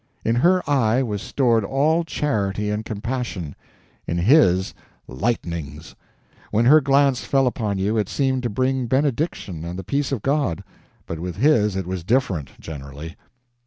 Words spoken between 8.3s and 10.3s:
to bring benediction and the peace of